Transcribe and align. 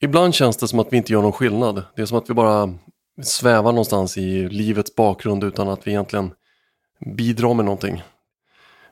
Ibland 0.00 0.34
känns 0.34 0.56
det 0.56 0.68
som 0.68 0.78
att 0.78 0.92
vi 0.92 0.96
inte 0.96 1.12
gör 1.12 1.22
någon 1.22 1.32
skillnad. 1.32 1.82
Det 1.96 2.02
är 2.02 2.06
som 2.06 2.18
att 2.18 2.30
vi 2.30 2.34
bara 2.34 2.74
svävar 3.22 3.72
någonstans 3.72 4.18
i 4.18 4.48
livets 4.48 4.94
bakgrund 4.94 5.44
utan 5.44 5.68
att 5.68 5.86
vi 5.86 5.90
egentligen 5.90 6.34
bidrar 7.16 7.54
med 7.54 7.64
någonting. 7.64 8.02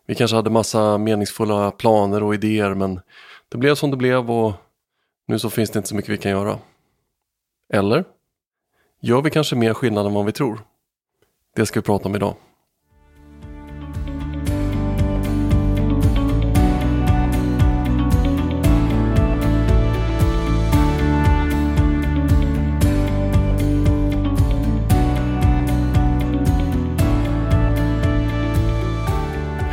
Vi 0.06 0.14
kanske 0.14 0.36
hade 0.36 0.50
massa 0.50 0.98
meningsfulla 0.98 1.70
planer 1.70 2.22
och 2.22 2.34
idéer 2.34 2.74
men 2.74 3.00
det 3.48 3.58
blev 3.58 3.74
som 3.74 3.90
det 3.90 3.96
blev 3.96 4.30
och 4.30 4.52
nu 5.26 5.38
så 5.38 5.50
finns 5.50 5.70
det 5.70 5.78
inte 5.78 5.88
så 5.88 5.94
mycket 5.94 6.10
vi 6.10 6.18
kan 6.18 6.30
göra. 6.30 6.58
Eller? 7.72 8.04
Gör 9.00 9.22
vi 9.22 9.30
kanske 9.30 9.56
mer 9.56 9.74
skillnad 9.74 10.06
än 10.06 10.14
vad 10.14 10.26
vi 10.26 10.32
tror? 10.32 10.60
Det 11.56 11.66
ska 11.66 11.80
vi 11.80 11.84
prata 11.84 12.08
om 12.08 12.14
idag. 12.14 12.34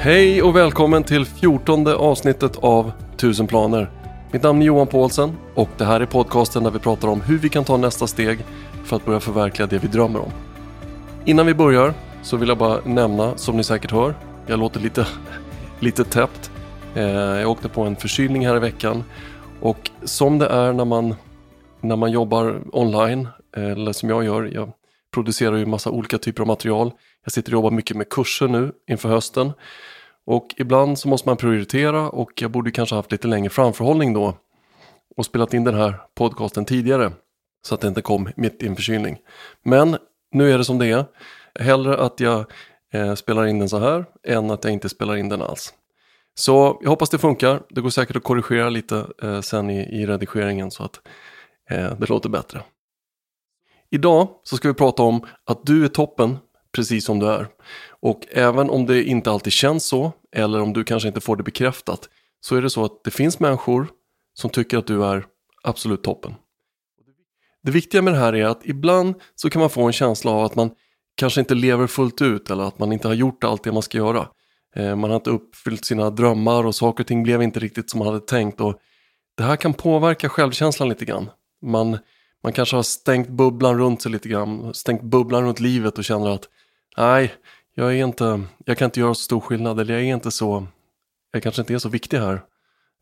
Hej 0.04 0.42
och 0.42 0.56
välkommen 0.56 1.04
till 1.04 1.26
fjortonde 1.26 1.96
avsnittet 1.96 2.58
av 2.58 2.92
1000 3.16 3.48
planer. 3.48 3.90
Mitt 4.32 4.44
namn 4.44 4.62
är 4.62 4.66
Johan 4.66 4.88
Paulsen 4.88 5.38
och 5.54 5.70
det 5.78 5.86
här 5.86 6.00
är 6.00 6.06
podcasten 6.06 6.64
där 6.64 6.72
vi 6.72 6.80
pratar 6.80 7.08
om 7.08 7.22
hur 7.22 7.38
vi 7.38 7.50
kan 7.50 7.64
ta 7.64 7.78
nästa 7.78 8.08
steg 8.08 8.40
för 8.86 8.96
att 8.96 9.06
börja 9.06 9.20
förverkliga 9.20 9.68
det 9.68 9.78
vi 9.78 9.88
drömmer 9.88 10.20
om. 10.20 10.32
Innan 11.26 11.46
vi 11.46 11.54
börjar 11.54 11.94
så 12.24 12.38
vill 12.38 12.50
jag 12.50 12.58
bara 12.58 12.80
nämna, 12.86 13.38
som 13.38 13.58
ni 13.58 13.64
säkert 13.64 13.92
hör, 13.92 14.16
jag 14.48 14.60
låter 14.60 14.80
lite, 14.80 15.08
lite 15.80 16.04
täppt. 16.04 16.52
Eh, 16.96 17.04
jag 17.12 17.52
åkte 17.52 17.70
på 17.70 17.82
en 17.82 17.96
förkylning 17.96 18.48
här 18.48 18.56
i 18.56 18.60
veckan 18.60 19.04
och 19.62 19.92
som 20.04 20.40
det 20.40 20.48
är 20.48 20.74
när 20.74 20.86
man, 20.86 21.16
när 21.82 21.96
man 21.96 22.12
jobbar 22.12 22.62
online, 22.72 23.28
eh, 23.58 23.72
eller 23.72 23.94
som 23.94 24.10
jag 24.10 24.24
gör, 24.24 24.44
jag 24.54 24.72
producerar 25.14 25.56
ju 25.56 25.66
massa 25.66 25.90
olika 25.90 26.18
typer 26.18 26.42
av 26.42 26.48
material. 26.48 26.92
Jag 27.24 27.34
sitter 27.34 27.52
och 27.52 27.58
jobbar 27.58 27.72
mycket 27.72 27.98
med 27.98 28.10
kurser 28.10 28.48
nu 28.48 28.72
inför 28.88 29.10
hösten. 29.10 29.52
Och 30.26 30.56
ibland 30.58 31.00
så 31.00 31.08
måste 31.08 31.30
man 31.30 31.38
prioritera 31.38 32.10
och 32.10 32.42
jag 32.42 32.52
borde 32.52 32.72
kanske 32.72 32.96
haft 32.96 33.12
lite 33.12 33.28
längre 33.28 33.50
framförhållning 33.50 34.14
då 34.14 34.38
och 35.18 35.26
spelat 35.26 35.54
in 35.54 35.64
den 35.64 35.76
här 35.76 36.02
podcasten 36.16 36.66
tidigare 36.66 37.12
så 37.66 37.76
att 37.76 37.82
det 37.82 37.88
inte 37.88 38.02
kom 38.02 38.30
mitt 38.36 38.64
i 38.64 38.68
en 38.68 38.76
förkylning. 38.76 39.18
Men 39.64 39.98
nu 40.32 40.52
är 40.52 40.58
det 40.58 40.66
som 40.66 40.80
det 40.80 40.88
är. 40.88 41.06
Hellre 41.60 41.98
att 41.98 42.20
jag 42.20 42.46
eh, 42.94 43.14
spelar 43.14 43.46
in 43.46 43.60
den 43.60 43.70
så 43.70 43.80
här 43.80 44.06
än 44.28 44.52
att 44.52 44.64
jag 44.64 44.74
inte 44.74 44.90
spelar 44.90 45.16
in 45.16 45.30
den 45.30 45.42
alls. 45.42 45.74
Så 46.36 46.80
jag 46.82 46.90
hoppas 46.90 47.10
det 47.10 47.18
funkar. 47.18 47.62
Det 47.70 47.82
går 47.82 47.90
säkert 47.90 48.16
att 48.16 48.24
korrigera 48.24 48.70
lite 48.70 49.08
eh, 49.24 49.42
sen 49.42 49.70
i, 49.70 50.02
i 50.02 50.06
redigeringen 50.06 50.72
så 50.72 50.84
att 50.84 51.02
eh, 51.70 51.98
det 52.00 52.10
låter 52.10 52.30
bättre. 52.30 52.64
Idag 53.92 54.28
så 54.44 54.58
ska 54.58 54.68
vi 54.68 54.74
prata 54.74 55.04
om 55.04 55.26
att 55.46 55.66
du 55.66 55.84
är 55.84 55.88
toppen 55.88 56.38
precis 56.76 57.06
som 57.06 57.20
du 57.20 57.28
är. 57.28 57.48
Och 57.90 58.28
även 58.32 58.70
om 58.70 58.86
det 58.86 59.04
inte 59.04 59.32
alltid 59.32 59.54
känns 59.54 59.86
så, 59.86 60.12
eller 60.36 60.62
om 60.62 60.74
du 60.74 60.84
kanske 60.84 61.08
inte 61.08 61.22
får 61.22 61.36
det 61.36 61.44
bekräftat, 61.44 62.10
så 62.42 62.56
är 62.56 62.62
det 62.62 62.70
så 62.70 62.86
att 62.86 63.04
det 63.04 63.12
finns 63.12 63.40
människor 63.40 63.88
som 64.34 64.50
tycker 64.50 64.78
att 64.78 64.88
du 64.88 65.06
är 65.06 65.26
absolut 65.64 66.04
toppen. 66.04 66.36
Det 67.64 67.72
viktiga 67.72 68.02
med 68.02 68.14
det 68.14 68.20
här 68.20 68.36
är 68.36 68.46
att 68.46 68.62
ibland 68.64 69.16
så 69.36 69.50
kan 69.50 69.60
man 69.60 69.70
få 69.70 69.84
en 69.84 69.94
känsla 69.94 70.32
av 70.32 70.46
att 70.46 70.56
man 70.56 70.72
kanske 71.16 71.40
inte 71.40 71.56
lever 71.56 71.88
fullt 71.88 72.22
ut 72.22 72.50
eller 72.50 72.64
att 72.64 72.80
man 72.80 72.94
inte 72.94 73.08
har 73.08 73.16
gjort 73.16 73.44
allt 73.44 73.64
det 73.64 73.72
man 73.72 73.82
ska 73.82 73.98
göra. 73.98 74.28
Eh, 74.76 74.96
man 74.96 75.10
har 75.10 75.16
inte 75.16 75.30
uppfyllt 75.30 75.86
sina 75.86 76.10
drömmar 76.10 76.66
och 76.66 76.76
saker 76.76 77.04
och 77.04 77.08
ting 77.08 77.24
blev 77.24 77.42
inte 77.42 77.60
riktigt 77.60 77.90
som 77.90 77.98
man 78.00 78.08
hade 78.08 78.20
tänkt. 78.20 78.62
Och 78.62 78.80
det 79.38 79.44
här 79.44 79.56
kan 79.56 79.74
påverka 79.74 80.30
självkänslan 80.30 80.90
lite 80.90 81.06
grann. 81.06 81.30
Man, 81.62 81.98
man 82.44 82.54
kanske 82.54 82.76
har 82.76 82.84
stängt 82.84 83.30
bubblan 83.30 83.78
runt 83.78 84.02
sig 84.02 84.12
lite 84.12 84.30
grann, 84.30 84.74
stängt 84.74 85.02
bubblan 85.02 85.44
runt 85.44 85.60
livet 85.60 85.98
och 85.98 86.04
känner 86.04 86.30
att 86.30 86.50
nej, 86.98 87.34
jag 87.76 87.96
är 87.96 88.06
inte, 88.06 88.42
jag 88.66 88.78
kan 88.78 88.86
inte 88.86 89.00
göra 89.00 89.14
så 89.14 89.22
stor 89.22 89.40
skillnad 89.40 89.80
eller 89.80 89.94
jag 89.94 90.04
är 90.04 90.14
inte 90.14 90.32
så, 90.32 90.68
jag 91.32 91.44
kanske 91.44 91.62
inte 91.62 91.74
är 91.74 91.78
så 91.78 91.90
viktig 91.90 92.18
här 92.18 92.42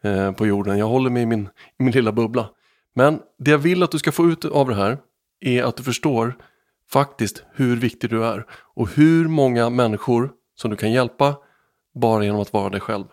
eh, 0.03 0.31
på 0.31 0.47
jorden. 0.47 0.77
Jag 0.77 0.87
håller 0.87 1.09
mig 1.09 1.23
i 1.23 1.25
min, 1.25 1.49
i 1.79 1.83
min 1.83 1.93
lilla 1.93 2.11
bubbla. 2.11 2.49
Men 2.93 3.19
det 3.39 3.51
jag 3.51 3.57
vill 3.57 3.83
att 3.83 3.91
du 3.91 3.99
ska 3.99 4.11
få 4.11 4.27
ut 4.27 4.45
av 4.45 4.67
det 4.67 4.75
här 4.75 4.97
är 5.39 5.63
att 5.63 5.77
du 5.77 5.83
förstår 5.83 6.35
faktiskt 6.89 7.43
hur 7.53 7.75
viktig 7.75 8.09
du 8.09 8.25
är 8.25 8.45
och 8.51 8.89
hur 8.89 9.27
många 9.27 9.69
människor 9.69 10.31
som 10.55 10.71
du 10.71 10.77
kan 10.77 10.91
hjälpa 10.91 11.35
bara 11.95 12.23
genom 12.23 12.41
att 12.41 12.53
vara 12.53 12.69
dig 12.69 12.79
själv. 12.79 13.05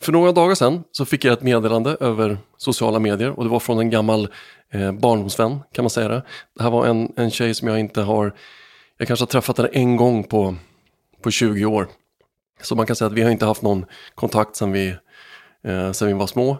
För 0.00 0.12
några 0.12 0.32
dagar 0.32 0.54
sedan 0.54 0.84
så 0.92 1.04
fick 1.04 1.24
jag 1.24 1.32
ett 1.32 1.42
meddelande 1.42 1.96
över 2.00 2.38
sociala 2.56 2.98
medier 2.98 3.30
och 3.30 3.44
det 3.44 3.50
var 3.50 3.60
från 3.60 3.78
en 3.78 3.90
gammal 3.90 4.28
eh, 4.70 4.92
barndomsvän 4.92 5.60
kan 5.72 5.82
man 5.82 5.90
säga 5.90 6.08
det. 6.08 6.22
Det 6.54 6.62
här 6.62 6.70
var 6.70 6.86
en, 6.86 7.12
en 7.16 7.30
tjej 7.30 7.54
som 7.54 7.68
jag 7.68 7.80
inte 7.80 8.02
har 8.02 8.34
jag 9.04 9.08
kanske 9.08 9.22
har 9.22 9.26
träffat 9.26 9.58
henne 9.58 9.68
en 9.72 9.96
gång 9.96 10.24
på, 10.24 10.54
på 11.22 11.30
20 11.30 11.64
år. 11.64 11.88
Så 12.62 12.76
man 12.76 12.86
kan 12.86 12.96
säga 12.96 13.06
att 13.06 13.12
vi 13.12 13.22
har 13.22 13.30
inte 13.30 13.46
haft 13.46 13.62
någon 13.62 13.84
kontakt 14.14 14.56
sedan 14.56 14.72
vi, 14.72 14.96
eh, 15.64 15.92
sedan 15.92 16.08
vi 16.08 16.14
var 16.14 16.26
små. 16.26 16.50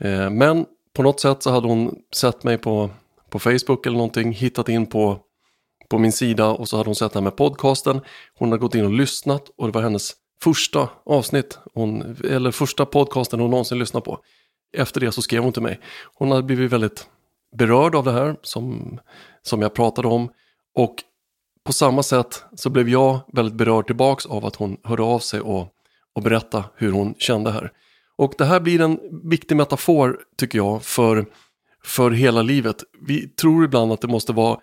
Eh, 0.00 0.30
men 0.30 0.66
på 0.96 1.02
något 1.02 1.20
sätt 1.20 1.42
så 1.42 1.50
hade 1.50 1.68
hon 1.68 1.94
sett 2.14 2.44
mig 2.44 2.58
på, 2.58 2.90
på 3.30 3.38
Facebook 3.38 3.86
eller 3.86 3.96
någonting, 3.96 4.32
hittat 4.32 4.68
in 4.68 4.86
på, 4.86 5.20
på 5.88 5.98
min 5.98 6.12
sida 6.12 6.48
och 6.48 6.68
så 6.68 6.76
hade 6.76 6.88
hon 6.88 6.94
sett 6.94 7.12
det 7.12 7.18
här 7.18 7.24
med 7.24 7.36
podcasten. 7.36 8.00
Hon 8.34 8.48
hade 8.48 8.60
gått 8.60 8.74
in 8.74 8.84
och 8.84 8.92
lyssnat 8.92 9.50
och 9.56 9.66
det 9.66 9.72
var 9.72 9.82
hennes 9.82 10.12
första 10.42 10.88
avsnitt, 11.06 11.58
hon, 11.74 12.16
eller 12.24 12.50
första 12.50 12.86
podcasten 12.86 13.40
hon 13.40 13.50
någonsin 13.50 13.78
lyssnat 13.78 14.04
på. 14.04 14.18
Efter 14.76 15.00
det 15.00 15.12
så 15.12 15.22
skrev 15.22 15.42
hon 15.42 15.52
till 15.52 15.62
mig. 15.62 15.80
Hon 16.14 16.30
hade 16.30 16.42
blivit 16.42 16.72
väldigt 16.72 17.06
berörd 17.56 17.94
av 17.94 18.04
det 18.04 18.12
här 18.12 18.36
som, 18.42 18.98
som 19.42 19.62
jag 19.62 19.74
pratade 19.74 20.08
om 20.08 20.28
och 20.74 21.04
på 21.68 21.72
samma 21.72 22.02
sätt 22.02 22.44
så 22.54 22.70
blev 22.70 22.88
jag 22.88 23.20
väldigt 23.32 23.54
berörd 23.54 23.86
tillbaks 23.86 24.26
av 24.26 24.44
att 24.46 24.56
hon 24.56 24.76
hörde 24.84 25.02
av 25.02 25.18
sig 25.18 25.40
och, 25.40 25.68
och 26.14 26.22
berättade 26.22 26.64
hur 26.76 26.92
hon 26.92 27.14
kände 27.18 27.50
här. 27.50 27.72
Och 28.16 28.34
det 28.38 28.44
här 28.44 28.60
blir 28.60 28.80
en 28.80 28.98
viktig 29.30 29.56
metafor 29.56 30.18
tycker 30.36 30.58
jag 30.58 30.82
för, 30.82 31.26
för 31.84 32.10
hela 32.10 32.42
livet. 32.42 32.84
Vi 33.06 33.28
tror 33.28 33.64
ibland 33.64 33.92
att 33.92 34.00
det 34.00 34.08
måste 34.08 34.32
vara 34.32 34.60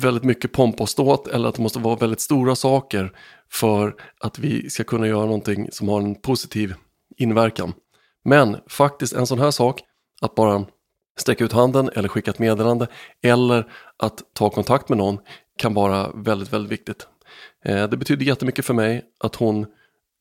väldigt 0.00 0.24
mycket 0.24 0.52
pomp 0.52 0.80
och 0.80 0.88
ståt 0.88 1.28
eller 1.28 1.48
att 1.48 1.54
det 1.54 1.62
måste 1.62 1.78
vara 1.78 1.96
väldigt 1.96 2.20
stora 2.20 2.56
saker 2.56 3.12
för 3.50 3.94
att 4.20 4.38
vi 4.38 4.70
ska 4.70 4.84
kunna 4.84 5.06
göra 5.06 5.24
någonting 5.24 5.68
som 5.72 5.88
har 5.88 6.00
en 6.00 6.14
positiv 6.14 6.74
inverkan. 7.16 7.72
Men 8.24 8.56
faktiskt 8.68 9.12
en 9.12 9.26
sån 9.26 9.38
här 9.38 9.50
sak, 9.50 9.80
att 10.20 10.34
bara 10.34 10.64
sträcka 11.18 11.44
ut 11.44 11.52
handen 11.52 11.90
eller 11.94 12.08
skicka 12.08 12.30
ett 12.30 12.38
meddelande 12.38 12.86
eller 13.22 13.72
att 13.96 14.22
ta 14.34 14.50
kontakt 14.50 14.88
med 14.88 14.98
någon 14.98 15.18
kan 15.58 15.74
vara 15.74 16.12
väldigt, 16.14 16.52
väldigt 16.52 16.72
viktigt. 16.72 17.06
Eh, 17.64 17.88
det 17.88 17.96
betyder 17.96 18.24
jättemycket 18.26 18.64
för 18.64 18.74
mig 18.74 19.04
att 19.20 19.34
hon 19.34 19.66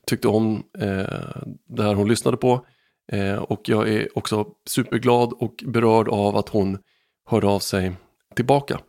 tyckte 0.08 0.28
om 0.28 0.64
eh, 0.78 1.42
det 1.68 1.84
här 1.84 1.94
hon 1.94 2.10
lyssnade 2.10 2.38
på 2.38 2.66
eh, 3.12 3.36
och 3.36 3.70
jag 3.70 3.90
är 3.90 4.18
också 4.18 4.46
superglad 4.70 5.34
och 5.34 5.64
berörd 5.68 6.10
av 6.10 6.38
att 6.38 6.50
hon 6.50 6.78
hörde 7.26 7.48
av 7.48 7.60
sig 7.60 7.96
tillbaka. 8.36 8.80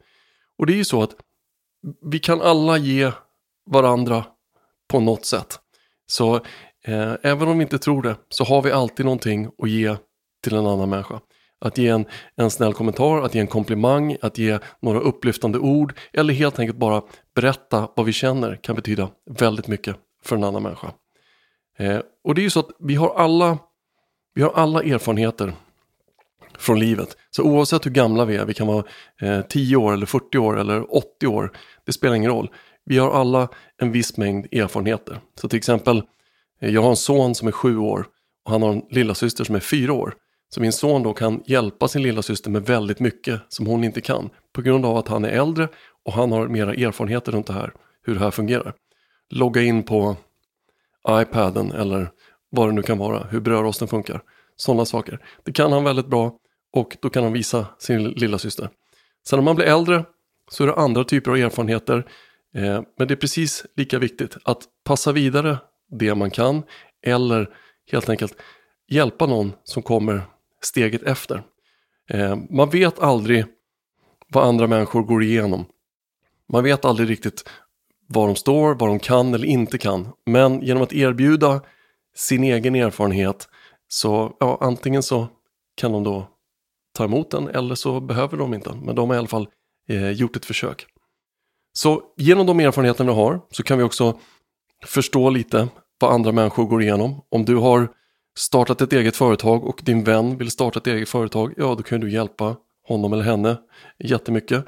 Och 0.59 0.67
det 0.67 0.73
är 0.73 0.77
ju 0.77 0.85
så 0.85 1.03
att 1.03 1.17
vi 2.11 2.19
kan 2.19 2.41
alla 2.41 2.79
ge 2.79 3.13
varandra 3.71 4.25
på 4.89 5.01
något 5.01 5.27
sätt. 5.27 5.59
Så 6.07 6.35
eh, 6.85 7.15
även 7.23 7.49
om 7.49 7.59
vi 7.59 7.63
inte 7.63 7.79
tror 7.79 8.03
det 8.03 8.17
så 8.29 8.45
har 8.45 8.63
vi 8.63 8.73
alltid 8.73 9.07
någonting 9.07 9.51
att 9.59 9.71
ge 9.71 9.97
till 10.43 10.55
en 10.55 10.67
annan 10.67 10.91
människa. 10.91 11.21
Att 11.65 11.79
ge 11.79 11.89
en, 11.89 12.05
en 12.37 12.51
snäll 12.51 12.75
kommentar, 12.75 13.23
att 13.23 13.35
ge 13.35 13.41
en 13.41 13.47
komplimang, 13.47 14.17
att 14.21 14.39
ge 14.39 14.59
några 14.81 15.01
upplyftande 15.01 15.59
ord 15.59 15.99
eller 16.13 16.35
helt 16.35 16.59
enkelt 16.59 16.79
bara 16.79 17.03
berätta 17.35 17.89
vad 17.97 18.07
vi 18.07 18.13
känner 18.13 18.57
kan 18.57 18.77
betyda 18.77 19.09
väldigt 19.31 19.69
mycket 19.69 19.97
för 20.25 20.37
en 20.37 20.45
annan 20.45 20.63
människa. 20.63 20.93
Eh, 21.79 22.01
och 22.25 22.35
det 22.35 22.41
är 22.41 22.43
ju 22.43 22.51
så 22.51 22.61
att 22.61 22.71
vi 22.79 22.95
har 22.95 23.15
alla, 23.15 23.59
vi 24.35 24.43
har 24.43 24.53
alla 24.53 24.83
erfarenheter 24.83 25.53
från 26.59 26.79
livet. 26.79 27.17
Så 27.31 27.43
oavsett 27.43 27.87
hur 27.87 27.91
gamla 27.91 28.25
vi 28.25 28.37
är, 28.37 28.45
vi 28.45 28.55
kan 28.55 28.67
vara 28.67 28.85
eh, 29.21 29.43
10 29.43 29.77
år 29.77 29.93
eller 29.93 30.07
40 30.07 30.39
år 30.39 30.61
eller 30.61 30.97
80 30.97 31.27
år, 31.27 31.53
det 31.87 31.93
spelar 31.93 32.15
ingen 32.15 32.31
roll. 32.31 32.51
Vi 32.85 32.99
har 32.99 33.11
alla 33.11 33.49
en 33.79 33.93
viss 33.93 34.17
mängd 34.17 34.47
erfarenheter. 34.55 35.21
Så 35.41 35.49
till 35.49 35.57
exempel, 35.57 36.03
eh, 36.61 36.71
jag 36.71 36.83
har 36.83 36.91
en 36.91 36.97
son 36.97 37.35
som 37.35 37.49
är 37.49 37.53
7 37.53 37.79
år 37.79 38.07
och 38.45 38.53
han 38.53 38.63
har 38.63 38.73
en 38.73 38.83
lillasyster 38.91 39.45
som 39.45 39.55
är 39.55 39.61
4 39.61 39.93
år. 39.93 40.15
Så 40.55 40.61
min 40.61 40.73
son 40.73 41.03
då 41.03 41.15
kan 41.15 41.43
hjälpa 41.47 41.89
sin 41.89 42.03
lilla 42.03 42.23
syster 42.23 42.51
med 42.51 42.63
väldigt 42.63 43.01
mycket 43.01 43.41
som 43.49 43.67
hon 43.67 43.85
inte 43.85 44.01
kan. 44.01 44.31
På 44.53 44.63
grund 44.63 44.87
av 44.87 44.97
att 44.97 45.09
han 45.09 45.25
är 45.25 45.29
äldre 45.29 45.69
och 46.05 46.13
han 46.13 46.33
har 46.33 46.49
mera 46.49 46.75
erfarenheter 46.75 47.33
runt 47.33 47.47
det 47.47 47.53
här, 47.53 47.73
hur 48.03 48.15
det 48.15 48.21
här 48.21 48.31
fungerar. 48.31 48.75
Logga 49.31 49.63
in 49.63 49.83
på 49.83 50.17
iPaden 51.09 51.73
eller 51.73 52.11
vad 52.51 52.69
det 52.69 52.73
nu 52.73 52.83
kan 52.83 52.99
vara, 52.99 53.27
hur 53.31 53.41
brödrosten 53.41 53.89
funkar. 53.89 54.23
Sådana 54.57 54.85
saker. 54.85 55.19
Det 55.45 55.53
kan 55.53 55.73
han 55.73 55.85
väldigt 55.85 56.07
bra 56.07 56.37
och 56.73 56.97
då 57.01 57.11
kan 57.11 57.23
han 57.23 57.33
visa 57.33 57.67
sin 57.79 58.05
lilla 58.05 58.39
syster. 58.39 58.69
Sen 59.29 59.39
när 59.39 59.45
man 59.45 59.57
blir 59.57 59.67
äldre 59.67 60.05
så 60.51 60.63
är 60.63 60.67
det 60.67 60.75
andra 60.75 61.05
typer 61.05 61.31
av 61.31 61.37
erfarenheter. 61.37 62.07
Eh, 62.55 62.83
men 62.99 63.09
det 63.09 63.15
är 63.15 63.17
precis 63.17 63.67
lika 63.77 63.99
viktigt 63.99 64.37
att 64.45 64.63
passa 64.85 65.13
vidare 65.13 65.59
det 65.91 66.15
man 66.15 66.31
kan 66.31 66.63
eller 67.07 67.51
helt 67.93 68.09
enkelt 68.09 68.37
hjälpa 68.89 69.27
någon 69.27 69.53
som 69.65 69.83
kommer 69.83 70.23
steget 70.65 71.03
efter. 71.03 71.43
Eh, 72.11 72.37
man 72.51 72.71
vet 72.71 72.99
aldrig 72.99 73.45
vad 74.29 74.45
andra 74.45 74.67
människor 74.67 75.03
går 75.03 75.23
igenom. 75.23 75.65
Man 76.49 76.65
vet 76.65 76.85
aldrig 76.85 77.11
riktigt 77.11 77.49
var 78.07 78.27
de 78.27 78.37
står, 78.37 78.75
vad 78.75 78.89
de 78.89 78.99
kan 78.99 79.35
eller 79.35 79.47
inte 79.47 79.79
kan. 79.79 80.09
Men 80.27 80.63
genom 80.63 80.83
att 80.83 80.93
erbjuda 80.93 81.61
sin 82.15 82.45
egen 82.45 82.75
erfarenhet 82.75 83.49
så 83.89 84.37
ja, 84.41 84.59
antingen 84.61 85.03
så 85.03 85.27
kan 85.75 85.93
de 85.93 86.05
då 86.05 86.29
ta 86.93 87.05
emot 87.05 87.31
den 87.31 87.49
eller 87.49 87.75
så 87.75 88.01
behöver 88.01 88.37
de 88.37 88.55
inte. 88.55 88.75
Men 88.75 88.95
de 88.95 89.09
har 89.09 89.17
i 89.17 89.19
alla 89.19 89.29
fall 89.29 89.49
eh, 89.89 90.11
gjort 90.11 90.37
ett 90.37 90.45
försök. 90.45 90.87
Så 91.73 92.03
genom 92.17 92.47
de 92.47 92.61
erfarenheter 92.61 93.05
vi 93.05 93.13
har 93.13 93.41
så 93.51 93.63
kan 93.63 93.79
vi 93.79 93.85
också 93.85 94.19
förstå 94.87 95.31
lite 95.31 95.69
vad 96.01 96.13
andra 96.13 96.33
människor 96.33 96.65
går 96.65 96.83
igenom. 96.83 97.21
Om 97.29 97.45
du 97.45 97.57
har 97.57 97.89
startat 98.39 98.81
ett 98.81 98.93
eget 98.93 99.17
företag 99.17 99.65
och 99.65 99.81
din 99.85 100.05
vän 100.05 100.37
vill 100.37 100.51
starta 100.51 100.79
ett 100.79 100.87
eget 100.87 101.09
företag, 101.09 101.55
ja 101.57 101.75
då 101.75 101.83
kan 101.83 102.01
du 102.01 102.11
hjälpa 102.11 102.57
honom 102.89 103.13
eller 103.13 103.23
henne 103.23 103.57
jättemycket. 103.99 104.65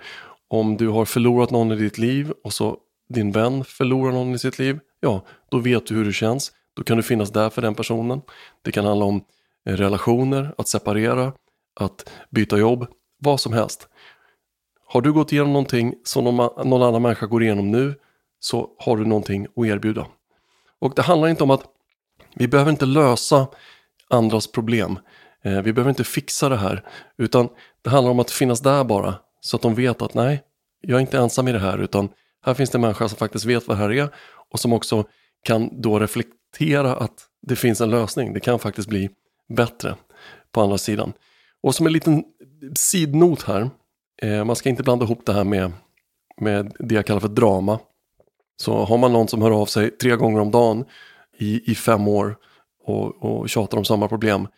Om 0.49 0.77
du 0.77 0.89
har 0.89 1.05
förlorat 1.05 1.51
någon 1.51 1.73
i 1.73 1.77
ditt 1.77 1.99
liv 1.99 2.33
och 2.45 2.53
så 2.53 2.79
din 3.09 3.33
vän 3.33 3.65
förlorar 3.65 4.13
någon 4.13 4.35
i 4.35 4.39
sitt 4.39 4.59
liv, 4.59 4.81
ja 5.01 5.25
då 5.51 5.59
vet 5.59 5.87
du 5.87 5.95
hur 5.95 6.05
det 6.05 6.13
känns. 6.13 6.53
Då 6.77 6.83
kan 6.83 6.97
du 6.97 7.03
finnas 7.03 7.31
där 7.31 7.51
för 7.51 7.63
den 7.63 7.75
personen. 7.75 8.21
Det 8.63 8.73
kan 8.73 8.85
handla 8.85 9.05
om 9.05 9.25
eh, 9.69 9.77
relationer, 9.77 10.55
att 10.59 10.69
separera, 10.69 11.33
att 11.81 12.11
byta 12.31 12.59
jobb, 12.59 12.87
vad 13.19 13.41
som 13.41 13.53
helst. 13.53 13.89
Har 14.87 15.01
du 15.01 15.13
gått 15.13 15.33
igenom 15.33 15.53
någonting 15.53 15.95
som 16.05 16.25
någon 16.25 16.83
annan 16.83 17.03
människa 17.03 17.27
går 17.27 17.43
igenom 17.43 17.71
nu 17.71 17.95
så 18.41 18.71
har 18.79 18.97
du 18.97 19.05
någonting 19.05 19.47
att 19.57 19.67
erbjuda. 19.67 20.07
Och 20.79 20.93
det 20.97 21.03
handlar 21.03 21.29
inte 21.29 21.43
om 21.43 21.51
att 21.51 21.65
vi 22.35 22.49
behöver 22.49 22.71
inte 22.71 22.87
lösa 22.87 23.47
andras 24.11 24.47
problem. 24.47 24.99
Eh, 25.45 25.63
vi 25.63 25.73
behöver 25.73 25.91
inte 25.91 26.05
fixa 26.05 26.49
det 26.49 26.57
här. 26.57 26.85
Utan 27.19 27.49
det 27.83 27.91
handlar 27.91 28.11
om 28.11 28.21
att 28.21 28.31
finnas 28.31 28.61
där 28.61 28.85
bara. 28.85 29.15
Så 29.41 29.57
att 29.57 29.63
de 29.63 29.75
vet 29.75 30.03
att 30.03 30.15
nej, 30.15 30.43
jag 30.81 30.97
är 30.97 31.01
inte 31.01 31.19
ensam 31.19 31.49
i 31.49 31.53
det 31.53 31.59
här. 31.59 31.79
Utan 31.79 32.09
här 32.45 32.55
finns 32.55 32.71
det 32.71 32.77
en 32.77 32.83
människa 32.83 33.09
som 33.09 33.19
faktiskt 33.19 33.45
vet 33.45 33.69
vad 33.69 33.77
det 33.77 33.83
här 33.83 33.93
är. 33.93 34.09
Och 34.51 34.61
som 34.61 34.73
också 34.73 35.05
kan 35.45 35.81
då 35.81 35.99
reflektera 35.99 36.97
att 36.97 37.27
det 37.43 37.57
finns 37.57 37.81
en 37.81 37.91
lösning. 37.91 38.33
Det 38.33 38.41
kan 38.41 38.59
faktiskt 38.59 38.89
bli 38.89 39.11
bättre 39.57 39.95
på 40.53 40.61
andra 40.61 40.79
sidan. 40.79 41.13
Och 41.63 41.75
som 41.75 41.87
en 41.87 41.93
liten 41.93 42.25
sidnot 42.75 43.43
här. 43.43 43.71
Eh, 44.23 44.45
man 44.45 44.57
ska 44.57 44.69
inte 44.69 44.83
blanda 44.83 45.05
ihop 45.05 45.27
det 45.27 45.33
här 45.33 45.45
med, 45.45 45.73
med 46.41 46.77
det 46.79 46.95
jag 46.95 47.07
kallar 47.07 47.21
för 47.21 47.29
drama. 47.29 47.79
Så 48.57 48.85
har 48.85 48.99
man 48.99 49.13
någon 49.13 49.29
som 49.29 49.43
hör 49.43 49.51
av 49.51 49.67
sig 49.67 49.91
tre 49.91 50.17
gånger 50.17 50.41
om 50.41 50.51
dagen 50.51 50.85
i, 51.37 51.71
i 51.71 51.75
fem 51.75 52.09
år 52.09 52.37
och, 52.85 53.25
och 53.25 53.49
tjatar 53.49 53.79
om 53.79 53.85
samma 53.85 54.09
problem, 54.09 54.49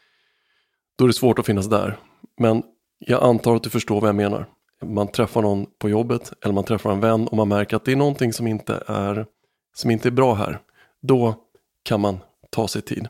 då 0.99 1.05
är 1.05 1.09
det 1.09 1.15
svårt 1.15 1.39
att 1.39 1.47
finnas 1.47 1.67
där. 1.67 1.99
Men 2.39 2.63
jag 2.99 3.23
antar 3.23 3.57
att 3.57 3.63
du 3.63 3.71
förstår 3.71 4.01
vad 4.01 4.09
jag 4.09 4.17
menar. 4.17 4.47
Man 4.85 5.09
träffar 5.09 5.43
någon 5.43 5.67
på 5.79 5.89
jobbet 5.89 6.33
eller 6.45 6.55
man 6.55 6.65
träffar 6.65 6.93
en 6.93 7.01
vän 7.01 7.29
och 7.29 7.37
man 7.37 7.49
märker 7.49 7.77
att 7.77 7.85
det 7.85 7.93
är 7.93 7.97
någonting 7.97 8.33
som 8.33 8.47
inte 8.47 8.83
är, 8.87 9.27
som 9.75 9.91
inte 9.91 10.09
är 10.09 10.11
bra 10.11 10.35
här. 10.35 10.61
Då 11.03 11.35
kan 11.83 12.01
man 12.01 12.19
ta 12.51 12.69
sig 12.69 12.83
tid. 12.83 13.09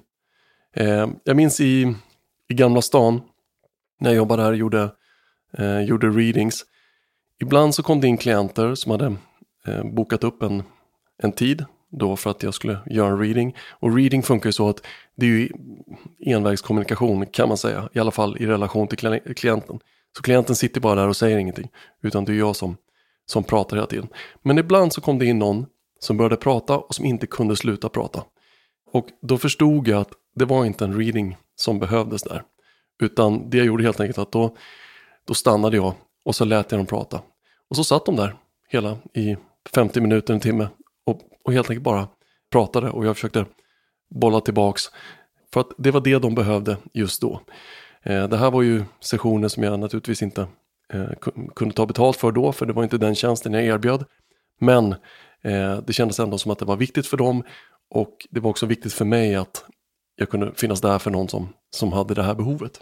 Eh, 0.75 1.09
jag 1.25 1.37
minns 1.37 1.61
i, 1.61 1.95
i 2.49 2.55
Gamla 2.55 2.83
stan 2.83 3.21
när 4.01 4.11
jag 4.11 4.17
jobbade 4.17 4.43
här 4.43 4.51
och 4.51 4.57
gjorde, 4.57 4.91
eh, 5.59 5.81
gjorde 5.81 6.09
readings. 6.09 6.65
Ibland 7.41 7.75
så 7.75 7.83
kom 7.83 8.01
det 8.01 8.07
in 8.07 8.17
klienter 8.17 8.75
som 8.75 8.93
hade 8.93 9.17
eh, 9.67 9.85
bokat 9.85 10.25
upp 10.25 10.43
en, 10.43 10.63
en 11.23 11.33
tid 11.33 11.65
då 11.91 12.17
för 12.17 12.31
att 12.31 12.43
jag 12.43 12.55
skulle 12.55 12.79
göra 12.87 13.09
en 13.09 13.19
reading. 13.19 13.57
Och 13.71 13.97
reading 13.97 14.23
funkar 14.23 14.49
ju 14.49 14.53
så 14.53 14.69
att 14.69 14.87
det 15.17 15.27
är 15.27 15.31
ju 15.31 15.49
envägskommunikation 16.21 17.27
kan 17.27 17.49
man 17.49 17.59
säga, 17.59 17.89
i 17.93 17.99
alla 17.99 18.11
fall 18.11 18.37
i 18.41 18.47
relation 18.47 18.89
till 18.89 19.21
klienten. 19.37 19.81
Så 20.17 20.23
klienten 20.23 20.57
sitter 20.57 20.81
bara 20.81 20.95
där 20.95 21.09
och 21.09 21.17
säger 21.17 21.39
ingenting, 21.39 21.69
utan 22.03 22.25
det 22.25 22.33
är 22.33 22.37
jag 22.37 22.57
som, 22.57 22.77
som 23.27 23.45
pratar 23.45 23.77
hela 23.77 23.87
tiden. 23.87 24.09
Men 24.43 24.59
ibland 24.59 24.93
så 24.93 25.01
kom 25.01 25.19
det 25.19 25.27
in 25.27 25.39
någon 25.39 25.67
som 26.01 26.17
började 26.17 26.37
prata 26.37 26.79
och 26.79 26.95
som 26.95 27.05
inte 27.05 27.27
kunde 27.27 27.57
sluta 27.57 27.89
prata. 27.89 28.25
Och 28.93 29.07
då 29.23 29.39
förstod 29.39 29.89
jag 29.89 30.01
att 30.01 30.11
det 30.35 30.45
var 30.45 30.65
inte 30.65 30.85
en 30.85 30.99
reading 30.99 31.37
som 31.57 31.79
behövdes 31.79 32.23
där. 32.23 32.43
Utan 33.03 33.51
det 33.51 33.57
jag 33.57 33.67
gjorde 33.67 33.85
helt 33.85 34.01
enkelt 34.01 34.19
att 34.19 34.33
då, 34.33 34.57
då 35.27 35.35
stannade 35.35 35.77
jag 35.77 35.95
och 36.25 36.35
så 36.35 36.45
lät 36.45 36.73
jag 36.73 36.79
dem 36.79 36.87
prata. 36.87 37.21
Och 37.71 37.77
så 37.77 37.85
satt 37.85 38.07
de 38.07 38.17
där 38.17 38.37
hela 38.69 38.99
i 39.15 39.37
50 39.75 40.01
minuter, 40.01 40.35
en 40.35 40.41
timme 40.41 40.69
och, 41.47 41.53
helt 41.53 41.71
enkelt 41.71 41.85
bara 41.85 42.09
pratade 42.53 42.91
och 42.91 43.07
jag 43.07 43.17
försökte 43.17 43.45
bolla 44.11 44.41
tillbaks. 44.41 44.83
För 45.53 45.61
att 45.61 45.71
det 45.79 45.91
var 45.91 46.01
det 46.01 46.19
de 46.19 46.35
behövde 46.35 46.77
just 46.93 47.21
då. 47.21 47.41
Eh, 48.03 48.29
det 48.29 48.37
här 48.37 48.51
var 48.51 48.63
ju 48.63 48.85
sessioner 49.01 49.49
som 49.49 49.63
jag 49.63 49.81
naturligtvis 49.81 50.23
inte 50.23 50.47
eh, 50.93 51.11
kunde 51.55 51.75
ta 51.75 51.87
betalt 51.87 52.17
för 52.17 52.33
då, 52.33 52.53
för 52.53 52.67
det 52.67 52.73
var 52.73 52.83
inte 52.83 52.99
den 52.99 53.15
tjänsten 53.15 53.53
jag 53.53 53.65
erbjöd. 53.65 54.05
Men 54.61 54.93
eh, 55.43 55.79
det 55.87 55.93
kändes 55.93 56.21
ändå 56.21 56.39
som 56.39 56.51
att 56.51 56.59
det 56.59 56.65
var 56.65 56.77
viktigt 56.77 57.07
för 57.07 57.17
dem 57.17 57.43
och 57.91 58.27
det 58.31 58.41
var 58.41 58.51
också 58.51 58.67
viktigt 58.67 58.93
för 58.93 59.05
mig 59.05 59.35
att 59.35 59.65
jag 60.17 60.31
kunde 60.31 60.53
finnas 60.55 60.81
där 60.81 60.99
för 60.99 61.11
någon 61.11 61.29
som, 61.29 61.49
som 61.71 61.93
hade 61.93 62.15
det 62.15 62.23
här 62.23 62.35
behovet. 62.35 62.81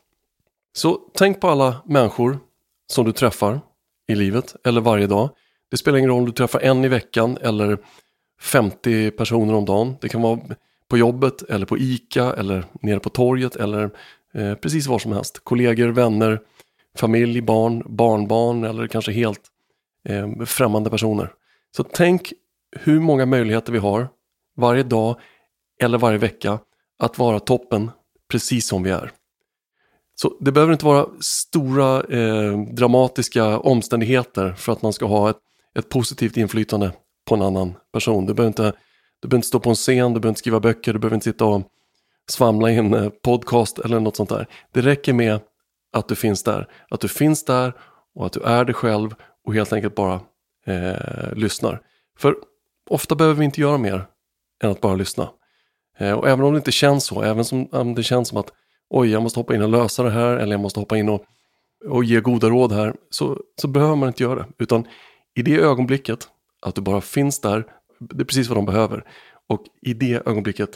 Så 0.72 1.00
tänk 1.14 1.40
på 1.40 1.48
alla 1.48 1.82
människor 1.84 2.38
som 2.86 3.04
du 3.04 3.12
träffar 3.12 3.60
i 4.06 4.14
livet 4.14 4.56
eller 4.64 4.80
varje 4.80 5.06
dag. 5.06 5.30
Det 5.70 5.76
spelar 5.76 5.98
ingen 5.98 6.10
roll 6.10 6.18
om 6.18 6.26
du 6.26 6.32
träffar 6.32 6.60
en 6.60 6.84
i 6.84 6.88
veckan 6.88 7.38
eller 7.40 7.78
50 8.40 9.10
personer 9.10 9.54
om 9.54 9.64
dagen. 9.64 9.96
Det 10.00 10.08
kan 10.08 10.22
vara 10.22 10.40
på 10.88 10.98
jobbet 10.98 11.42
eller 11.42 11.66
på 11.66 11.78
ICA 11.78 12.32
eller 12.32 12.64
nere 12.80 13.00
på 13.00 13.08
torget 13.08 13.56
eller 13.56 13.90
eh, 14.34 14.54
precis 14.54 14.86
var 14.86 14.98
som 14.98 15.12
helst. 15.12 15.44
Kollegor, 15.44 15.88
vänner, 15.88 16.40
familj, 16.96 17.40
barn, 17.40 17.82
barnbarn 17.86 18.64
eller 18.64 18.86
kanske 18.86 19.12
helt 19.12 19.40
eh, 20.08 20.44
främmande 20.44 20.90
personer. 20.90 21.32
Så 21.76 21.82
tänk 21.82 22.32
hur 22.76 23.00
många 23.00 23.26
möjligheter 23.26 23.72
vi 23.72 23.78
har 23.78 24.08
varje 24.56 24.82
dag 24.82 25.16
eller 25.82 25.98
varje 25.98 26.18
vecka 26.18 26.58
att 26.98 27.18
vara 27.18 27.40
toppen 27.40 27.90
precis 28.30 28.66
som 28.66 28.82
vi 28.82 28.90
är. 28.90 29.12
Så 30.14 30.36
det 30.40 30.52
behöver 30.52 30.72
inte 30.72 30.84
vara 30.84 31.06
stora 31.20 32.02
eh, 32.02 32.58
dramatiska 32.58 33.58
omständigheter 33.58 34.52
för 34.52 34.72
att 34.72 34.82
man 34.82 34.92
ska 34.92 35.06
ha 35.06 35.30
ett, 35.30 35.38
ett 35.78 35.88
positivt 35.88 36.36
inflytande 36.36 36.92
på 37.24 37.34
en 37.34 37.42
annan 37.42 37.74
person. 37.92 38.26
Du 38.26 38.34
behöver, 38.34 38.48
inte, 38.48 38.72
du 39.20 39.28
behöver 39.28 39.38
inte 39.38 39.48
stå 39.48 39.60
på 39.60 39.70
en 39.70 39.76
scen, 39.76 40.14
du 40.14 40.20
behöver 40.20 40.28
inte 40.28 40.38
skriva 40.38 40.60
böcker, 40.60 40.92
du 40.92 40.98
behöver 40.98 41.14
inte 41.14 41.24
sitta 41.24 41.44
och 41.44 41.62
svamla 42.30 42.70
i 42.70 42.76
en 42.76 42.94
eh, 42.94 43.08
podcast 43.08 43.78
eller 43.78 44.00
något 44.00 44.16
sånt 44.16 44.28
där. 44.28 44.46
Det 44.72 44.80
räcker 44.80 45.12
med 45.12 45.40
att 45.92 46.08
du 46.08 46.14
finns 46.14 46.42
där. 46.42 46.68
Att 46.90 47.00
du 47.00 47.08
finns 47.08 47.44
där 47.44 47.72
och 48.14 48.26
att 48.26 48.32
du 48.32 48.42
är 48.42 48.64
dig 48.64 48.74
själv 48.74 49.14
och 49.44 49.54
helt 49.54 49.72
enkelt 49.72 49.94
bara 49.94 50.20
eh, 50.66 51.34
lyssnar. 51.34 51.80
För 52.18 52.36
ofta 52.90 53.14
behöver 53.14 53.38
vi 53.38 53.44
inte 53.44 53.60
göra 53.60 53.78
mer 53.78 54.06
än 54.62 54.70
att 54.70 54.80
bara 54.80 54.94
lyssna. 54.94 55.28
Eh, 55.98 56.12
och 56.12 56.28
även 56.28 56.44
om 56.44 56.52
det 56.52 56.56
inte 56.56 56.72
känns 56.72 57.04
så, 57.04 57.22
även 57.22 57.68
om 57.72 57.94
det 57.94 58.02
känns 58.02 58.28
som 58.28 58.38
att 58.38 58.52
oj, 58.90 59.10
jag 59.10 59.22
måste 59.22 59.40
hoppa 59.40 59.54
in 59.54 59.62
och 59.62 59.68
lösa 59.68 60.02
det 60.02 60.10
här 60.10 60.36
eller 60.36 60.52
jag 60.52 60.60
måste 60.60 60.80
hoppa 60.80 60.96
in 60.96 61.08
och, 61.08 61.24
och 61.88 62.04
ge 62.04 62.20
goda 62.20 62.48
råd 62.48 62.72
här, 62.72 62.94
så, 63.10 63.38
så 63.60 63.68
behöver 63.68 63.96
man 63.96 64.08
inte 64.08 64.22
göra 64.22 64.34
det. 64.34 64.46
Utan 64.58 64.86
i 65.34 65.42
det 65.42 65.56
ögonblicket 65.56 66.28
att 66.64 66.74
du 66.74 66.80
bara 66.80 67.00
finns 67.00 67.40
där, 67.40 67.66
det 67.98 68.22
är 68.22 68.24
precis 68.24 68.48
vad 68.48 68.58
de 68.58 68.66
behöver. 68.66 69.04
Och 69.48 69.64
i 69.82 69.94
det 69.94 70.26
ögonblicket 70.26 70.70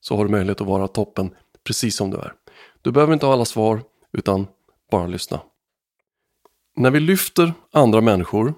så 0.00 0.16
har 0.16 0.24
du 0.24 0.30
möjlighet 0.30 0.60
att 0.60 0.66
vara 0.66 0.88
toppen 0.88 1.34
precis 1.64 1.96
som 1.96 2.10
du 2.10 2.16
är. 2.16 2.32
Du 2.82 2.92
behöver 2.92 3.12
inte 3.12 3.26
ha 3.26 3.32
alla 3.32 3.44
svar, 3.44 3.82
utan 4.12 4.46
bara 4.90 5.06
lyssna. 5.06 5.40
När 6.76 6.90
vi 6.90 7.00
lyfter 7.00 7.52
andra 7.72 8.00
människor 8.00 8.54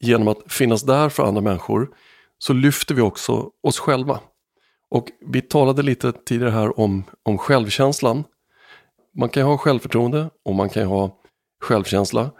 genom 0.00 0.28
att 0.28 0.52
finnas 0.52 0.82
där 0.82 1.08
för 1.08 1.22
andra 1.22 1.40
människor 1.40 1.94
så 2.38 2.52
lyfter 2.52 2.94
vi 2.94 3.02
också 3.02 3.50
oss 3.62 3.78
själva. 3.78 4.20
Och 4.88 5.08
vi 5.26 5.42
talade 5.42 5.82
lite 5.82 6.12
tidigare 6.12 6.50
här 6.50 6.80
om, 6.80 7.04
om 7.22 7.38
självkänslan. 7.38 8.24
Man 9.14 9.28
kan 9.28 9.42
ju 9.42 9.46
ha 9.46 9.58
självförtroende 9.58 10.30
och 10.44 10.54
man 10.54 10.68
kan 10.68 10.82
ju 10.82 10.88
ha 10.88 11.20
självkänsla. 11.60 12.30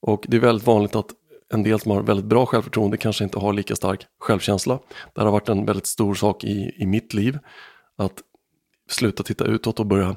Och 0.00 0.24
det 0.28 0.36
är 0.36 0.40
väldigt 0.40 0.66
vanligt 0.66 0.94
att 0.94 1.10
en 1.52 1.62
del 1.62 1.80
som 1.80 1.90
har 1.90 2.02
väldigt 2.02 2.26
bra 2.26 2.46
självförtroende 2.46 2.96
kanske 2.96 3.24
inte 3.24 3.38
har 3.38 3.52
lika 3.52 3.76
stark 3.76 4.06
självkänsla. 4.20 4.78
Det 5.14 5.20
har 5.20 5.30
varit 5.30 5.48
en 5.48 5.64
väldigt 5.66 5.86
stor 5.86 6.14
sak 6.14 6.44
i, 6.44 6.74
i 6.76 6.86
mitt 6.86 7.14
liv. 7.14 7.38
Att 7.96 8.22
sluta 8.88 9.22
titta 9.22 9.44
utåt 9.44 9.80
och 9.80 9.86
börja 9.86 10.16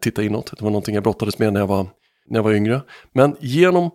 titta 0.00 0.22
inåt. 0.22 0.50
Det 0.58 0.62
var 0.64 0.70
någonting 0.70 0.94
jag 0.94 1.04
brottades 1.04 1.38
med 1.38 1.52
när 1.52 1.60
jag 1.60 1.66
var, 1.66 1.86
när 2.26 2.38
jag 2.38 2.42
var 2.42 2.52
yngre. 2.52 2.80
Men 3.12 3.36
genom 3.40 3.90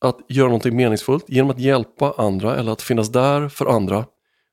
att 0.00 0.18
göra 0.28 0.48
någonting 0.48 0.76
meningsfullt, 0.76 1.24
genom 1.28 1.50
att 1.50 1.58
hjälpa 1.58 2.14
andra 2.18 2.56
eller 2.56 2.72
att 2.72 2.82
finnas 2.82 3.08
där 3.08 3.48
för 3.48 3.66
andra 3.66 4.04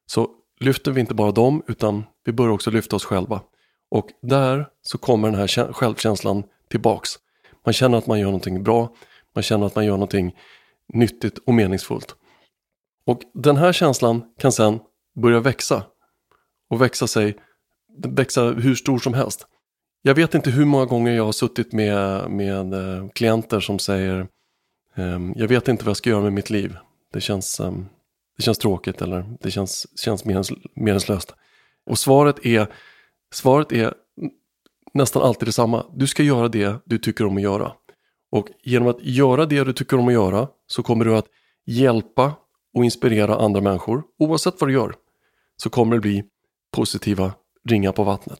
så 0.05 0.29
lyfter 0.59 0.91
vi 0.91 1.01
inte 1.01 1.13
bara 1.13 1.31
dem 1.31 1.63
utan 1.67 2.03
vi 2.25 2.31
börjar 2.31 2.51
också 2.51 2.71
lyfta 2.71 2.95
oss 2.95 3.05
själva. 3.05 3.41
Och 3.91 4.07
där 4.21 4.67
så 4.81 4.97
kommer 4.97 5.31
den 5.31 5.39
här 5.39 5.73
självkänslan 5.73 6.43
tillbaks. 6.69 7.09
Man 7.65 7.73
känner 7.73 7.97
att 7.97 8.07
man 8.07 8.19
gör 8.19 8.25
någonting 8.25 8.63
bra, 8.63 8.95
man 9.35 9.43
känner 9.43 9.65
att 9.65 9.75
man 9.75 9.85
gör 9.85 9.93
någonting 9.93 10.35
nyttigt 10.93 11.37
och 11.37 11.53
meningsfullt. 11.53 12.15
Och 13.05 13.21
den 13.33 13.57
här 13.57 13.73
känslan 13.73 14.21
kan 14.39 14.51
sen 14.51 14.79
börja 15.15 15.39
växa 15.39 15.83
och 16.69 16.81
växa 16.81 17.07
sig, 17.07 17.37
växa 17.97 18.43
hur 18.43 18.75
stor 18.75 18.99
som 18.99 19.13
helst. 19.13 19.47
Jag 20.01 20.15
vet 20.15 20.35
inte 20.35 20.51
hur 20.51 20.65
många 20.65 20.85
gånger 20.85 21.11
jag 21.11 21.25
har 21.25 21.31
suttit 21.31 21.73
med, 21.73 22.31
med 22.31 22.73
eh, 22.73 23.09
klienter 23.09 23.59
som 23.59 23.79
säger 23.79 24.27
ehm, 24.95 25.33
Jag 25.35 25.47
vet 25.47 25.67
inte 25.67 25.85
vad 25.85 25.89
jag 25.89 25.97
ska 25.97 26.09
göra 26.09 26.21
med 26.21 26.33
mitt 26.33 26.49
liv. 26.49 26.77
Det 27.13 27.21
känns, 27.21 27.59
ehm, 27.59 27.85
det 28.37 28.43
känns 28.43 28.57
tråkigt 28.57 29.01
eller 29.01 29.37
det 29.41 29.51
känns, 29.51 29.99
känns 29.99 30.25
meningslöst. 30.75 31.33
Och 31.85 31.99
svaret 31.99 32.45
är, 32.45 32.67
svaret 33.33 33.71
är 33.71 33.93
nästan 34.93 35.21
alltid 35.21 35.47
detsamma. 35.47 35.85
Du 35.95 36.07
ska 36.07 36.23
göra 36.23 36.47
det 36.47 36.75
du 36.85 36.97
tycker 36.97 37.25
om 37.25 37.37
att 37.37 37.43
göra. 37.43 37.71
Och 38.33 38.47
genom 38.63 38.87
att 38.87 38.97
göra 39.01 39.45
det 39.45 39.63
du 39.63 39.73
tycker 39.73 39.99
om 39.99 40.07
att 40.07 40.13
göra 40.13 40.47
så 40.67 40.83
kommer 40.83 41.05
du 41.05 41.17
att 41.17 41.25
hjälpa 41.65 42.33
och 42.73 42.85
inspirera 42.85 43.35
andra 43.35 43.61
människor. 43.61 44.03
Oavsett 44.19 44.61
vad 44.61 44.69
du 44.69 44.73
gör 44.73 44.95
så 45.57 45.69
kommer 45.69 45.95
det 45.95 46.01
bli 46.01 46.23
positiva 46.71 47.33
ringar 47.69 47.91
på 47.91 48.03
vattnet. 48.03 48.39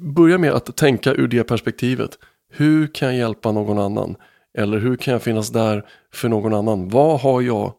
Börja 0.00 0.38
med 0.38 0.52
att 0.52 0.76
tänka 0.76 1.12
ur 1.12 1.28
det 1.28 1.44
perspektivet. 1.44 2.18
Hur 2.50 2.86
kan 2.86 3.08
jag 3.08 3.16
hjälpa 3.16 3.52
någon 3.52 3.78
annan? 3.78 4.16
Eller 4.58 4.78
hur 4.78 4.96
kan 4.96 5.12
jag 5.12 5.22
finnas 5.22 5.50
där 5.50 5.86
för 6.12 6.28
någon 6.28 6.54
annan? 6.54 6.88
Vad 6.88 7.20
har 7.20 7.40
jag 7.42 7.72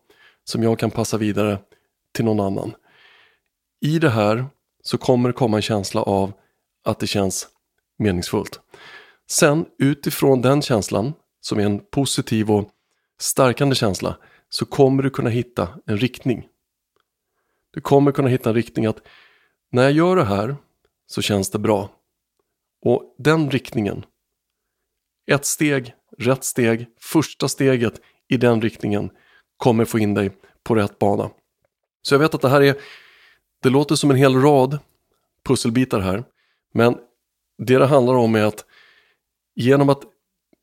som 0.44 0.64
jag 0.64 0.80
kan 0.80 0.92
passa 0.92 1.18
vidare 1.18 1.58
till 2.14 2.26
någon 2.26 2.40
annan? 2.40 2.74
I 3.82 4.00
det 4.00 4.10
här 4.10 4.46
så 4.84 4.98
kommer 4.98 5.30
det 5.30 5.34
komma 5.34 5.58
en 5.58 5.62
känsla 5.62 6.02
av 6.02 6.34
att 6.86 7.00
det 7.00 7.08
känns 7.08 7.48
meningsfullt. 7.98 8.60
Sen 9.28 9.66
utifrån 9.80 10.42
den 10.42 10.62
känslan, 10.62 11.14
som 11.42 11.60
är 11.60 11.66
en 11.66 11.80
positiv 11.80 12.52
och 12.52 12.70
stärkande 13.20 13.76
känsla, 13.76 14.18
så 14.50 14.66
kommer 14.66 15.04
du 15.04 15.10
kunna 15.10 15.30
hitta 15.30 15.70
en 15.86 15.98
riktning. 15.98 16.48
Du 17.72 17.82
kommer 17.82 18.12
kunna 18.12 18.30
hitta 18.30 18.50
en 18.50 18.56
riktning 18.56 18.86
att 18.86 19.08
när 19.72 19.84
jag 19.84 19.92
gör 19.92 20.16
det 20.16 20.26
här 20.26 20.56
så 21.08 21.22
känns 21.22 21.50
det 21.50 21.60
bra. 21.60 21.90
Och 22.82 23.16
den 23.18 23.52
riktningen, 23.52 24.06
ett 25.32 25.46
steg, 25.46 25.94
rätt 26.18 26.44
steg, 26.44 26.88
första 27.00 27.48
steget 27.48 28.02
i 28.28 28.38
den 28.38 28.62
riktningen 28.62 29.10
kommer 29.58 29.86
få 29.86 30.00
in 30.00 30.14
dig 30.14 30.32
på 30.64 30.76
rätt 30.76 31.00
bana. 31.00 31.30
Så 32.02 32.14
jag 32.14 32.20
vet 32.20 32.36
att 32.36 32.42
det 32.42 32.50
här 32.50 32.62
är, 32.62 32.76
det 33.62 33.70
låter 33.70 33.96
som 33.96 34.12
en 34.12 34.18
hel 34.18 34.42
rad 34.42 34.80
pusselbitar 35.44 36.00
här, 36.00 36.24
men 36.74 36.98
det 37.58 37.78
det 37.78 37.86
handlar 37.86 38.14
om 38.14 38.36
är 38.36 38.44
att 38.44 38.66
genom 39.56 39.90
att 39.90 40.04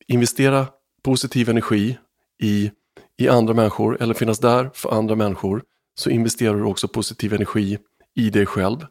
investera 0.07 0.67
positiv 1.03 1.49
energi 1.49 1.99
i, 2.43 2.71
i 3.19 3.29
andra 3.29 3.55
människor 3.55 4.03
eller 4.03 4.15
finnas 4.15 4.39
där 4.39 4.71
för 4.75 4.91
andra 4.91 5.15
människor 5.15 5.63
så 5.95 6.11
investerar 6.11 6.55
du 6.55 6.65
också 6.65 6.89
positiv 6.89 7.35
energi 7.35 7.79
i 8.15 8.31
dig 8.31 8.47
själv. 8.47 8.87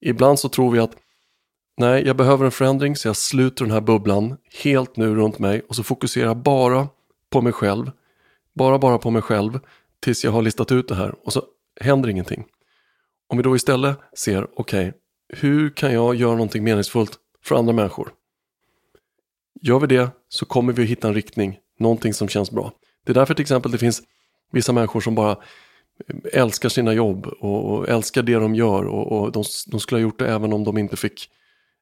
Ibland 0.00 0.38
så 0.38 0.48
tror 0.48 0.70
vi 0.70 0.78
att 0.78 0.96
nej, 1.76 2.06
jag 2.06 2.16
behöver 2.16 2.44
en 2.44 2.50
förändring 2.50 2.96
så 2.96 3.08
jag 3.08 3.16
sluter 3.16 3.64
den 3.64 3.72
här 3.72 3.80
bubblan 3.80 4.36
helt 4.62 4.96
nu 4.96 5.14
runt 5.14 5.38
mig 5.38 5.62
och 5.68 5.76
så 5.76 5.82
fokuserar 5.82 6.26
jag 6.26 6.36
bara 6.36 6.88
på 7.30 7.40
mig 7.40 7.52
själv. 7.52 7.90
Bara, 8.54 8.78
bara 8.78 8.98
på 8.98 9.10
mig 9.10 9.22
själv 9.22 9.60
tills 10.00 10.24
jag 10.24 10.32
har 10.32 10.42
listat 10.42 10.72
ut 10.72 10.88
det 10.88 10.94
här 10.94 11.14
och 11.26 11.32
så 11.32 11.42
händer 11.80 12.08
ingenting. 12.08 12.44
Om 13.28 13.36
vi 13.36 13.42
då 13.42 13.56
istället 13.56 13.98
ser, 14.18 14.46
okej, 14.60 14.88
okay, 14.88 14.92
hur 15.28 15.70
kan 15.70 15.92
jag 15.92 16.14
göra 16.14 16.32
någonting 16.32 16.64
meningsfullt 16.64 17.18
för 17.42 17.56
andra 17.56 17.72
människor? 17.72 18.12
Gör 19.66 19.78
vi 19.78 19.86
det 19.86 20.10
så 20.28 20.46
kommer 20.46 20.72
vi 20.72 20.82
att 20.82 20.88
hitta 20.88 21.08
en 21.08 21.14
riktning, 21.14 21.58
någonting 21.78 22.14
som 22.14 22.28
känns 22.28 22.50
bra. 22.50 22.72
Det 23.04 23.12
är 23.12 23.14
därför 23.14 23.34
till 23.34 23.42
exempel 23.42 23.72
det 23.72 23.78
finns 23.78 24.02
vissa 24.52 24.72
människor 24.72 25.00
som 25.00 25.14
bara 25.14 25.30
eh, 25.30 26.40
älskar 26.42 26.68
sina 26.68 26.92
jobb 26.92 27.26
och, 27.26 27.70
och 27.70 27.88
älskar 27.88 28.22
det 28.22 28.34
de 28.34 28.54
gör 28.54 28.84
och, 28.84 29.12
och 29.12 29.32
de, 29.32 29.44
de, 29.66 29.80
skulle 29.80 29.98
ha 29.98 30.02
gjort 30.02 30.18
det 30.18 30.28
även 30.28 30.52
om 30.52 30.64
de 30.64 30.78
inte 30.78 30.96
fick 30.96 31.30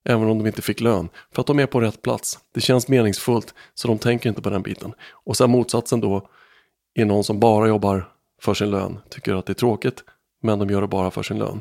Även 0.06 0.28
om 0.28 0.38
de 0.38 0.46
inte 0.46 0.62
fick 0.62 0.80
lön. 0.80 1.08
För 1.32 1.40
att 1.40 1.46
de 1.46 1.58
är 1.58 1.66
på 1.66 1.80
rätt 1.80 2.02
plats. 2.02 2.38
Det 2.54 2.60
känns 2.60 2.88
meningsfullt 2.88 3.54
så 3.74 3.88
de 3.88 3.98
tänker 3.98 4.28
inte 4.28 4.42
på 4.42 4.50
den 4.50 4.62
biten. 4.62 4.94
Och 5.10 5.36
sen 5.36 5.50
motsatsen 5.50 6.00
då 6.00 6.28
är 6.94 7.04
någon 7.04 7.24
som 7.24 7.40
bara 7.40 7.68
jobbar 7.68 8.12
för 8.40 8.54
sin 8.54 8.70
lön. 8.70 8.98
Tycker 9.08 9.34
att 9.34 9.46
det 9.46 9.52
är 9.52 9.54
tråkigt 9.54 10.04
men 10.42 10.58
de 10.58 10.70
gör 10.70 10.80
det 10.80 10.86
bara 10.86 11.10
för 11.10 11.22
sin 11.22 11.38
lön. 11.38 11.60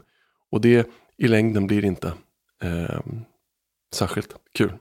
Och 0.52 0.62
det 0.62 0.90
i 1.18 1.28
längden 1.28 1.68
blir 1.68 1.86
inte 1.86 2.14
eh, 2.64 3.00
särskilt 3.94 4.36
kul. 4.54 4.72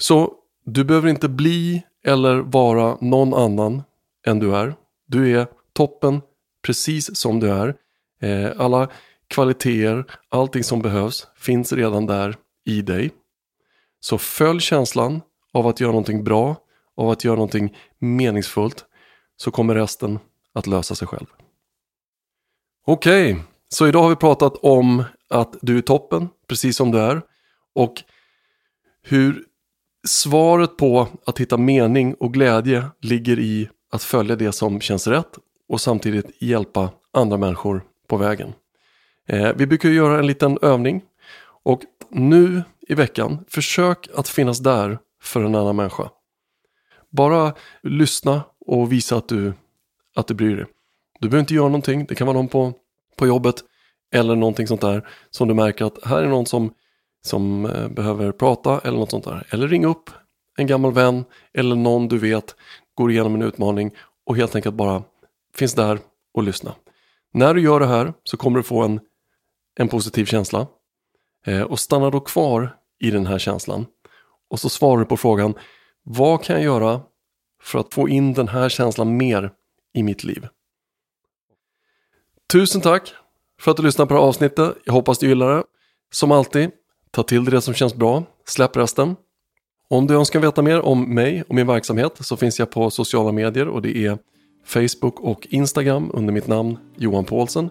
Så 0.00 0.34
du 0.64 0.84
behöver 0.84 1.08
inte 1.08 1.28
bli 1.28 1.82
eller 2.04 2.38
vara 2.38 2.98
någon 3.00 3.34
annan 3.34 3.82
än 4.26 4.38
du 4.38 4.56
är. 4.56 4.74
Du 5.06 5.38
är 5.38 5.46
toppen 5.72 6.20
precis 6.62 7.16
som 7.16 7.40
du 7.40 7.50
är. 7.50 7.74
Eh, 8.22 8.60
alla 8.60 8.88
kvaliteter, 9.28 10.04
allting 10.28 10.64
som 10.64 10.82
behövs 10.82 11.26
finns 11.36 11.72
redan 11.72 12.06
där 12.06 12.36
i 12.64 12.82
dig. 12.82 13.10
Så 14.00 14.18
följ 14.18 14.60
känslan 14.60 15.20
av 15.52 15.66
att 15.66 15.80
göra 15.80 15.90
någonting 15.90 16.24
bra, 16.24 16.56
av 16.96 17.10
att 17.10 17.24
göra 17.24 17.36
någonting 17.36 17.76
meningsfullt, 17.98 18.84
så 19.36 19.50
kommer 19.50 19.74
resten 19.74 20.18
att 20.52 20.66
lösa 20.66 20.94
sig 20.94 21.08
själv. 21.08 21.26
Okej, 22.86 23.32
okay, 23.32 23.44
så 23.68 23.88
idag 23.88 24.02
har 24.02 24.10
vi 24.10 24.16
pratat 24.16 24.56
om 24.56 25.04
att 25.28 25.56
du 25.62 25.78
är 25.78 25.82
toppen, 25.82 26.28
precis 26.48 26.76
som 26.76 26.90
du 26.90 26.98
är. 26.98 27.22
Och 27.74 28.02
hur 29.02 29.49
svaret 30.08 30.76
på 30.76 31.08
att 31.26 31.38
hitta 31.38 31.56
mening 31.56 32.14
och 32.14 32.34
glädje 32.34 32.84
ligger 33.00 33.38
i 33.38 33.68
att 33.92 34.02
följa 34.02 34.36
det 34.36 34.52
som 34.52 34.80
känns 34.80 35.06
rätt 35.06 35.38
och 35.68 35.80
samtidigt 35.80 36.42
hjälpa 36.42 36.90
andra 37.12 37.36
människor 37.36 37.82
på 38.08 38.16
vägen. 38.16 38.52
Eh, 39.28 39.52
vi 39.56 39.66
brukar 39.66 39.88
göra 39.88 40.18
en 40.18 40.26
liten 40.26 40.58
övning 40.62 41.02
och 41.62 41.80
nu 42.10 42.62
i 42.80 42.94
veckan, 42.94 43.44
försök 43.48 44.08
att 44.14 44.28
finnas 44.28 44.58
där 44.58 44.98
för 45.22 45.44
en 45.44 45.54
annan 45.54 45.76
människa. 45.76 46.10
Bara 47.10 47.54
lyssna 47.82 48.42
och 48.66 48.92
visa 48.92 49.16
att 49.16 49.28
du, 49.28 49.52
att 50.16 50.26
du 50.26 50.34
bryr 50.34 50.56
dig. 50.56 50.66
Du 51.20 51.28
behöver 51.28 51.40
inte 51.40 51.54
göra 51.54 51.68
någonting, 51.68 52.06
det 52.08 52.14
kan 52.14 52.26
vara 52.26 52.36
någon 52.36 52.48
på, 52.48 52.72
på 53.16 53.26
jobbet 53.26 53.64
eller 54.12 54.36
någonting 54.36 54.66
sånt 54.66 54.80
där 54.80 55.08
som 55.30 55.48
du 55.48 55.54
märker 55.54 55.84
att 55.84 56.04
här 56.04 56.22
är 56.22 56.28
någon 56.28 56.46
som, 56.46 56.74
som 57.22 57.66
eh, 57.66 57.88
behöver 57.88 58.32
prata 58.32 58.80
eller 58.84 58.98
något 58.98 59.10
sånt 59.10 59.24
där. 59.24 59.46
Eller 59.50 59.68
ring 59.68 59.84
upp 59.84 60.10
en 60.56 60.66
gammal 60.66 60.92
vän 60.92 61.24
eller 61.52 61.76
någon 61.76 62.08
du 62.08 62.18
vet 62.18 62.56
går 62.94 63.10
igenom 63.10 63.34
en 63.34 63.42
utmaning 63.42 63.90
och 64.26 64.36
helt 64.36 64.54
enkelt 64.54 64.74
bara 64.74 65.02
finns 65.54 65.74
där 65.74 65.98
och 66.34 66.42
lyssna. 66.42 66.74
När 67.32 67.54
du 67.54 67.60
gör 67.60 67.80
det 67.80 67.86
här 67.86 68.14
så 68.24 68.36
kommer 68.36 68.56
du 68.56 68.62
få 68.62 68.82
en, 68.82 69.00
en 69.78 69.88
positiv 69.88 70.24
känsla 70.24 70.66
eh, 71.46 71.62
och 71.62 71.80
stanna 71.80 72.10
då 72.10 72.20
kvar 72.20 72.76
i 73.00 73.10
den 73.10 73.26
här 73.26 73.38
känslan 73.38 73.86
och 74.50 74.60
så 74.60 74.68
svarar 74.68 74.98
du 74.98 75.04
på 75.04 75.16
frågan 75.16 75.54
vad 76.02 76.44
kan 76.44 76.56
jag 76.56 76.64
göra 76.64 77.00
för 77.62 77.78
att 77.78 77.94
få 77.94 78.08
in 78.08 78.32
den 78.34 78.48
här 78.48 78.68
känslan 78.68 79.16
mer 79.16 79.52
i 79.94 80.02
mitt 80.02 80.24
liv? 80.24 80.46
Tusen 82.52 82.80
tack 82.80 83.14
för 83.60 83.70
att 83.70 83.76
du 83.76 83.82
lyssnade 83.82 84.08
på 84.08 84.14
det 84.14 84.20
här 84.20 84.28
avsnittet. 84.28 84.76
Jag 84.84 84.92
hoppas 84.92 85.18
du 85.18 85.28
gillar 85.28 85.56
det. 85.56 85.64
Som 86.12 86.32
alltid, 86.32 86.70
ta 87.10 87.22
till 87.22 87.44
dig 87.44 87.54
det 87.54 87.60
som 87.60 87.74
känns 87.74 87.94
bra. 87.94 88.22
Släpp 88.46 88.76
resten. 88.76 89.16
Om 89.90 90.06
du 90.06 90.14
önskar 90.14 90.40
veta 90.40 90.62
mer 90.62 90.80
om 90.80 91.14
mig 91.14 91.42
och 91.48 91.54
min 91.54 91.66
verksamhet 91.66 92.12
så 92.20 92.36
finns 92.36 92.58
jag 92.58 92.70
på 92.70 92.90
sociala 92.90 93.32
medier 93.32 93.68
och 93.68 93.82
det 93.82 93.96
är 94.06 94.18
Facebook 94.66 95.20
och 95.20 95.46
Instagram 95.50 96.10
under 96.14 96.32
mitt 96.32 96.46
namn 96.46 96.78
Johan 96.96 97.24
Paulsen. 97.24 97.70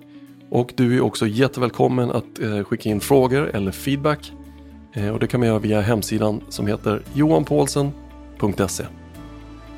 Och 0.50 0.74
du 0.76 0.96
är 0.98 1.02
också 1.02 1.28
jättevälkommen 1.28 2.12
att 2.12 2.40
eh, 2.40 2.64
skicka 2.64 2.90
in 2.90 3.00
frågor 3.00 3.50
eller 3.56 3.72
feedback. 3.72 4.32
Eh, 4.94 5.10
och 5.10 5.20
det 5.20 5.28
kan 5.28 5.40
man 5.40 5.48
göra 5.50 5.60
via 5.60 5.82
hemsidan 5.82 6.42
som 6.50 6.68
heter 6.68 7.02
johanpaulsen.se. 7.14 8.84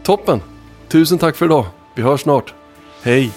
Toppen! 0.03 0.39
Tusen 0.88 1.18
tack 1.18 1.36
för 1.36 1.46
idag. 1.46 1.65
Vi 1.96 2.01
hörs 2.01 2.22
snart. 2.22 2.53
Hej! 3.03 3.32